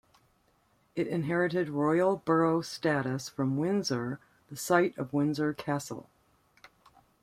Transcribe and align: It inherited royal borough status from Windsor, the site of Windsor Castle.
It 0.95 1.05
inherited 1.05 1.69
royal 1.69 2.23
borough 2.25 2.61
status 2.63 3.29
from 3.29 3.55
Windsor, 3.55 4.19
the 4.49 4.55
site 4.57 4.97
of 4.97 5.13
Windsor 5.13 5.53
Castle. 5.53 6.09